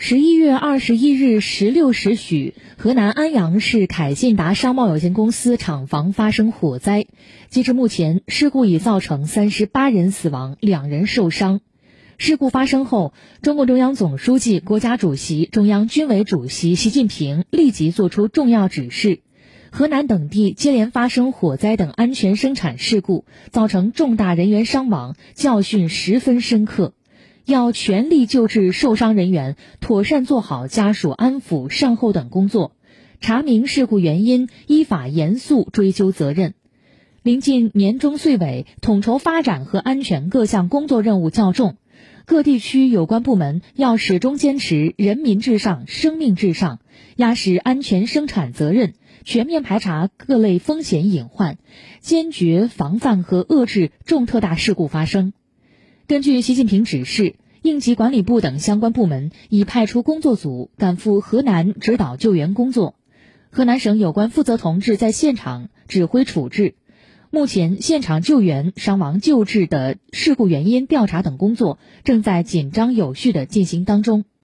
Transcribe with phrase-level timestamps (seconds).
[0.00, 7.06] 十一月二十一日十六时许，河南安阳市凯信达商贸有限公司厂房发生火灾。
[7.48, 11.60] 截至目前，事故已造成三十八人死亡，两人受伤。
[12.16, 19.18] 事故发生后，中共中央总书记、国家主席、中央军委主席习近平立即作出重要指示：
[19.72, 26.94] 河南等地接连发生火灾等安全生产事故，造成重大人员伤亡，教训十分深刻。
[27.48, 32.76] 要全力救治受伤人员，妥善做好家属安抚、善后等工作，
[33.22, 36.52] 查明事故原因，依法严肃追究责任。
[37.22, 41.78] 临近年终岁尾，统筹发展和安全各项工作任务较重，
[42.26, 46.80] 各地区有关部门要始终坚持人民至上、生命至上，
[47.16, 48.92] 压实安全生产责任，
[49.24, 51.56] 全面排查各类风险隐患，
[52.00, 55.32] 坚决防范和遏制重特大事故发生。
[56.06, 57.34] 根据习近平指示，
[57.68, 62.94] 应急管理部等相关部门已派出工作组赶赴河南指导救援工作，
[63.50, 66.76] 河南省有关负责同志在现场指挥处置。
[67.28, 74.24] 目前，现场救援、伤亡救治的事故原因调查等工作正在紧张有序的进行当中。